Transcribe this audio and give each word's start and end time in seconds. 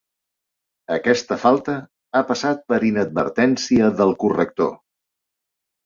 Aquesta 0.95 1.37
falta 1.43 1.75
ha 2.21 2.25
passat 2.31 2.65
per 2.73 2.81
inadvertència 2.91 3.95
del 4.03 4.19
corrector. 4.27 4.77